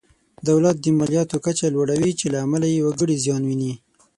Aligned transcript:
دولت 0.49 0.75
د 0.81 0.85
مالیاتو 0.97 1.37
کچه 1.45 1.65
لوړوي 1.75 2.11
چې 2.19 2.25
له 2.33 2.37
امله 2.45 2.67
یې 2.73 2.81
وګړي 2.85 3.15
زیان 3.23 3.41
ویني. 3.45 3.73